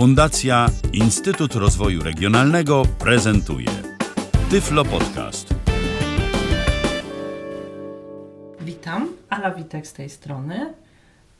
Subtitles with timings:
[0.00, 3.68] Fundacja Instytut Rozwoju Regionalnego prezentuje
[4.50, 5.54] Tyflo Podcast.
[8.60, 10.74] Witam, Ala Witek z tej strony.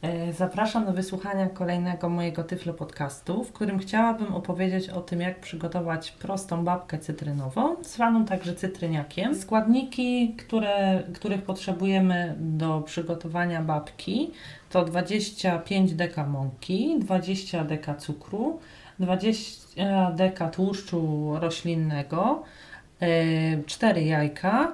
[0.03, 5.41] E, Zapraszam do wysłuchania kolejnego mojego Tyflo podcastu, w którym chciałabym opowiedzieć o tym, jak
[5.41, 9.35] przygotować prostą babkę cytrynową, zwaną także cytryniakiem.
[9.35, 14.31] Składniki, które, których potrzebujemy do przygotowania babki
[14.71, 18.59] to 25 deka mąki, 20 deka cukru,
[18.99, 22.43] 20 deka tłuszczu roślinnego,
[23.67, 24.73] 4 jajka,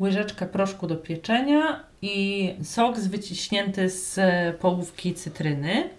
[0.00, 5.90] łyżeczkę proszku do pieczenia i sok wyciśnięty z e, połówki cytryny.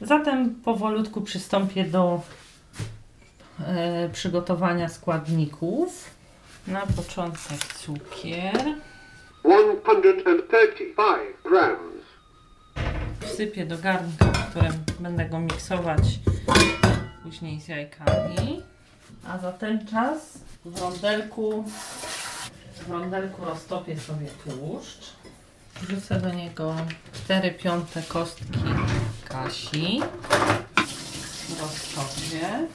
[0.00, 2.20] Zatem powolutku przystąpię do
[3.66, 6.20] e, przygotowania składników.
[6.66, 8.74] Na początek cukier.
[9.40, 10.96] 135
[11.44, 12.00] grams.
[13.20, 16.02] Wsypię do garnka, w którym będę go miksować
[17.22, 18.62] później z jajkami.
[19.28, 21.64] A za ten czas w rondelku,
[22.86, 25.12] w rondelku roztopię sobie tłuszcz.
[25.82, 26.76] Wrzucę do niego
[27.12, 28.58] 4 piąte kostki
[29.28, 30.00] kasi.
[31.60, 32.66] Roztopię.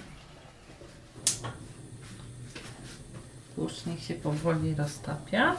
[3.56, 5.56] Tłuszcz niech się powoli roztapia.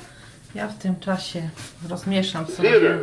[0.55, 1.50] Ja w tym czasie
[1.89, 2.98] rozmieszam sobie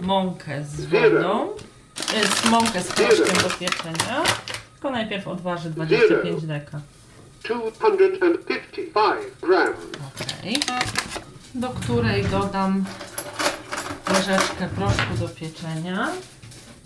[0.00, 1.48] mąkę z wodą,
[2.14, 4.22] e, z mąkę z proszkiem do pieczenia.
[4.72, 6.80] Tylko najpierw odważy 25 deka.
[7.44, 9.76] 255 grams.
[10.14, 10.56] Okej.
[11.54, 12.84] Do której dodam
[14.08, 16.08] łyżeczkę proszku do pieczenia.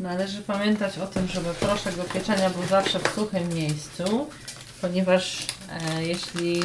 [0.00, 4.30] Należy pamiętać o tym, żeby proszek do pieczenia był zawsze w suchym miejscu,
[4.80, 6.62] ponieważ e, jeśli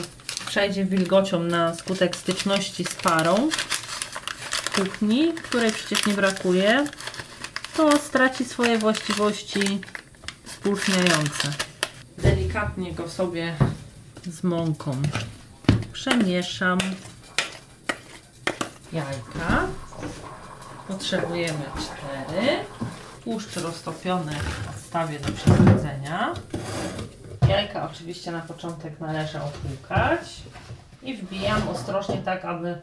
[0.47, 3.49] przejdzie wilgocią na skutek styczności z parą
[4.51, 6.85] w kuchni, której przecież nie brakuje,
[7.77, 9.81] to straci swoje właściwości
[10.45, 11.53] spłuszniające.
[12.17, 13.55] Delikatnie go sobie
[14.25, 14.91] z mąką
[15.93, 16.77] przemieszam.
[18.93, 19.67] Jajka.
[20.87, 22.57] Potrzebujemy cztery.
[23.23, 24.31] Tłuszcz roztopiony
[24.69, 26.33] odstawię do przechłodzenia.
[27.49, 30.41] Jajka oczywiście na początek należy opłukać.
[31.03, 32.77] I wbijam ostrożnie tak, aby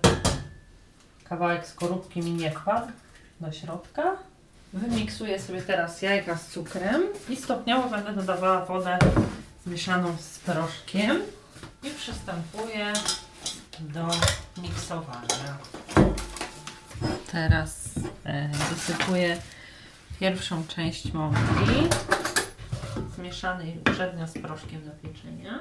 [1.24, 2.92] kawałek skorupki mi nie wpadł
[3.40, 4.16] do środka.
[4.72, 8.98] Wymiksuję sobie teraz jajka z cukrem i stopniowo będę dodawała wodę
[9.68, 11.22] zmieszaną z proszkiem
[11.82, 12.92] i przystępuję
[13.80, 14.08] do
[14.62, 15.58] miksowania.
[17.32, 17.90] Teraz
[18.24, 19.36] e, wysypuję
[20.20, 21.40] pierwszą część mąki
[23.16, 25.58] zmieszanej uprzednio z proszkiem do pieczenia.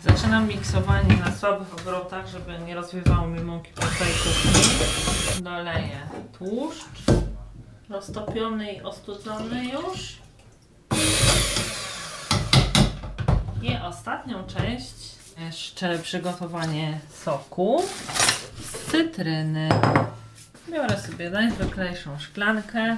[0.00, 5.42] Zaczynam miksowanie na słabych obrotach, żeby nie rozwiewało mi mąki po całej kuchni.
[5.42, 6.08] Doleję
[6.38, 7.02] tłuszcz
[7.88, 10.22] roztopiony i ostudzony już.
[13.62, 14.94] I ostatnią część
[15.38, 17.82] jeszcze przygotowanie soku
[18.60, 19.68] z cytryny.
[20.72, 22.96] Biorę sobie najzwyklejszą szklankę.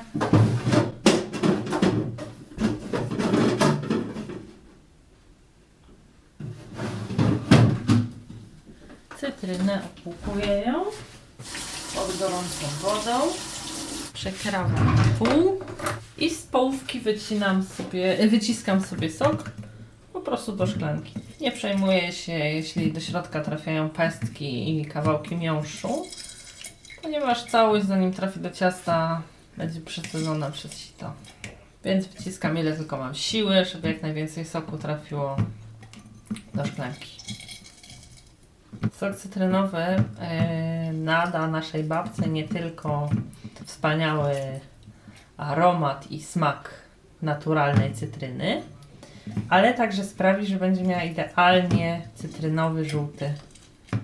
[9.21, 10.85] Cytrynę opłukuję ją
[11.95, 13.33] pod gorącą wodą.
[14.13, 15.61] Przekrawam pół
[16.19, 19.51] i z połówki wycinam sobie, wyciskam sobie sok
[20.25, 21.13] prostu do szklanki.
[21.41, 26.07] Nie przejmuję się, jeśli do środka trafiają pestki i kawałki miąższu,
[27.03, 29.23] ponieważ całość zanim trafi do ciasta
[29.57, 31.13] będzie przesadzona przez sito.
[31.85, 35.37] Więc wyciskam ile tylko mam siły, żeby jak najwięcej soku trafiło
[36.55, 37.11] do szklanki.
[38.93, 43.11] Sok cytrynowy e, nada naszej babce nie tylko
[43.65, 44.35] wspaniały
[45.37, 46.71] aromat i smak
[47.23, 48.63] naturalnej cytryny,
[49.49, 53.35] ale także sprawi, że będzie miała idealnie cytrynowy, żółty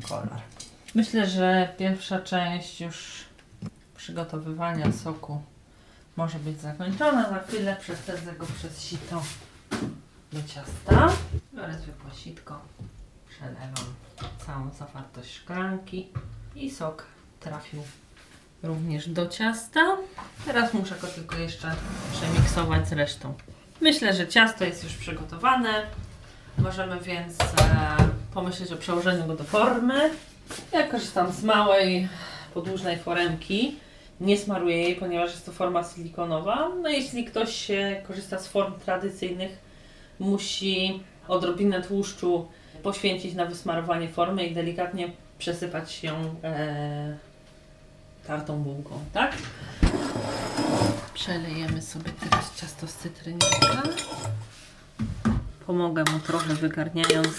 [0.08, 0.41] kolor.
[0.94, 3.25] Myślę, że pierwsza część już
[3.97, 5.42] przygotowywania soku
[6.16, 7.31] może być zakończona.
[7.31, 9.22] Za chwilę przesadzę go przez sito
[10.32, 11.08] do ciasta.
[11.55, 12.61] Biorę zwykłe sitko,
[13.28, 13.94] przelewam
[14.46, 16.08] całą zawartość szklanki
[16.55, 17.06] i sok
[17.40, 17.82] trafił
[18.62, 19.81] również do ciasta.
[20.46, 21.75] Teraz muszę go tylko jeszcze
[22.12, 23.34] przemiksować z resztą.
[23.81, 25.87] Myślę, że ciasto jest już przygotowane.
[26.59, 27.47] Możemy więc e,
[28.35, 30.11] pomyśleć o przełożeniu go do formy.
[30.73, 32.09] Ja korzystam z małej,
[32.55, 33.77] podłużnej foremki.
[34.21, 36.69] Nie smaruję jej, ponieważ jest to forma silikonowa.
[36.82, 39.59] No jeśli ktoś się korzysta z form tradycyjnych,
[40.19, 42.49] musi odrobinę tłuszczu
[42.83, 47.17] poświęcić na wysmarowanie formy i delikatnie przesypać ją e,
[48.26, 49.33] tartą bułką, tak?
[51.15, 53.83] Przelejemy sobie teraz ciasto z cytryniaka.
[55.67, 57.37] Pomogę mu trochę wygarniając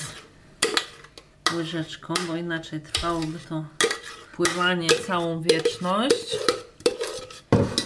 [1.56, 3.66] łyżeczką, bo inaczej trwałoby to
[4.36, 6.38] pływanie całą wieczność.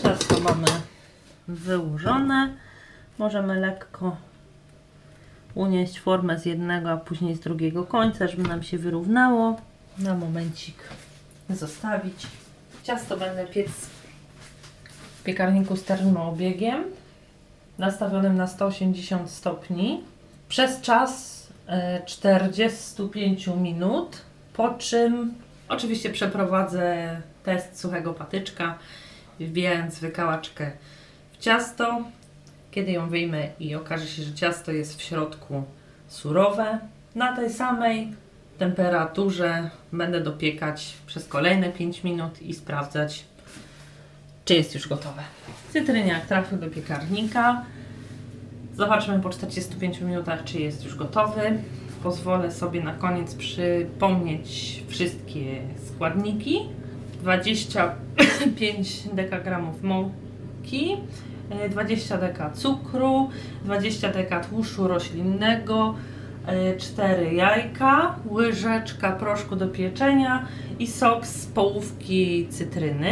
[0.03, 0.67] Ciasto mamy
[1.47, 2.53] wyłożone.
[3.17, 4.17] Możemy lekko
[5.55, 9.61] unieść formę z jednego, a później z drugiego końca, żeby nam się wyrównało.
[9.97, 10.77] Na momencik
[11.49, 12.27] zostawić.
[12.83, 13.69] Ciasto będę piec
[15.25, 16.83] piekarniku z termoobiegiem
[17.77, 20.03] nastawionym na 180 stopni
[20.49, 24.21] przez czas e, 45 minut,
[24.53, 25.33] po czym
[25.69, 28.77] oczywiście przeprowadzę test suchego patyczka,
[29.39, 30.71] wbijając wykałaczkę
[31.31, 32.03] w ciasto.
[32.71, 35.63] Kiedy ją wyjmę i okaże się, że ciasto jest w środku
[36.07, 36.79] surowe,
[37.15, 38.13] na tej samej
[38.57, 43.25] temperaturze będę dopiekać przez kolejne 5 minut i sprawdzać,
[44.45, 45.21] czy jest już gotowe.
[45.69, 47.65] Cytryniak trafił do piekarnika.
[48.75, 51.41] Zobaczmy po 45 minutach, czy jest już gotowy.
[52.03, 56.59] Pozwolę sobie na koniec przypomnieć wszystkie składniki.
[57.21, 60.97] 25 dekagramów mąki,
[61.49, 63.29] e, 20 deka cukru,
[63.63, 65.95] 20 deka tłuszczu roślinnego,
[66.77, 70.47] 4 jajka, łyżeczka proszku do pieczenia
[70.79, 73.09] i sok z połówki cytryny.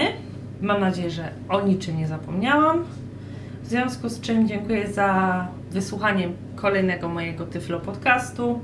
[0.64, 2.84] Mam nadzieję, że o niczym nie zapomniałam.
[3.64, 8.60] W związku z czym dziękuję za wysłuchanie kolejnego mojego Tyflo podcastu.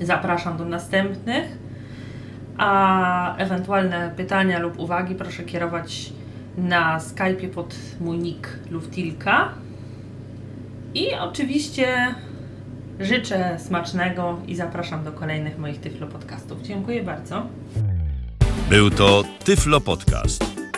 [0.00, 1.58] Zapraszam do następnych.
[2.58, 6.12] A ewentualne pytania lub uwagi proszę kierować
[6.58, 9.48] na Skype'ie pod mój nick Luftilka.
[10.94, 12.14] I oczywiście
[13.00, 16.62] życzę smacznego i zapraszam do kolejnych moich Tyflo podcastów.
[16.62, 17.46] Dziękuję bardzo.
[18.70, 20.61] Był to Tyflo Podcast.